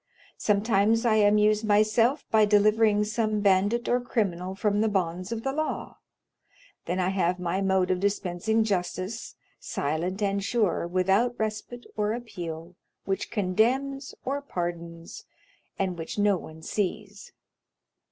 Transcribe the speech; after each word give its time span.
Sometimes 0.39 1.05
I 1.05 1.17
amuse 1.17 1.63
myself 1.63 2.25
by 2.31 2.43
delivering 2.43 3.03
some 3.03 3.39
bandit 3.41 3.87
or 3.87 4.01
criminal 4.01 4.55
from 4.55 4.81
the 4.81 4.87
bonds 4.89 5.31
of 5.31 5.43
the 5.43 5.53
law. 5.53 5.99
Then 6.85 6.99
I 6.99 7.09
have 7.09 7.37
my 7.39 7.61
mode 7.61 7.91
of 7.91 7.99
dispensing 7.99 8.63
justice, 8.63 9.35
silent 9.59 10.23
and 10.23 10.43
sure, 10.43 10.87
without 10.87 11.35
respite 11.37 11.85
or 11.95 12.13
appeal, 12.13 12.73
which 13.05 13.29
condemns 13.29 14.15
or 14.25 14.41
pardons, 14.41 15.25
and 15.77 15.99
which 15.99 16.17
no 16.17 16.35
one 16.35 16.63
sees. 16.63 17.31